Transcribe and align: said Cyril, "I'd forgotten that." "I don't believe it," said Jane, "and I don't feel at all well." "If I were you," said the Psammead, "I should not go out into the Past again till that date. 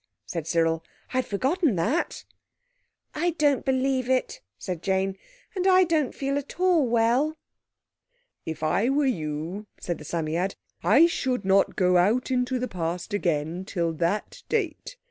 said 0.25 0.47
Cyril, 0.47 0.83
"I'd 1.13 1.27
forgotten 1.27 1.75
that." 1.75 2.25
"I 3.13 3.35
don't 3.37 3.63
believe 3.63 4.09
it," 4.09 4.41
said 4.57 4.81
Jane, 4.81 5.15
"and 5.55 5.67
I 5.67 5.83
don't 5.83 6.15
feel 6.15 6.39
at 6.39 6.59
all 6.59 6.87
well." 6.87 7.37
"If 8.43 8.63
I 8.63 8.89
were 8.89 9.05
you," 9.05 9.67
said 9.79 9.99
the 9.99 10.03
Psammead, 10.03 10.55
"I 10.81 11.05
should 11.05 11.45
not 11.45 11.75
go 11.75 11.97
out 11.97 12.31
into 12.31 12.57
the 12.57 12.67
Past 12.67 13.13
again 13.13 13.63
till 13.63 13.93
that 13.93 14.41
date. 14.49 14.97